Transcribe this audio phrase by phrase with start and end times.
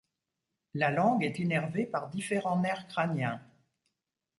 [0.73, 3.39] La langue est innervée par différents nerfs crâniens.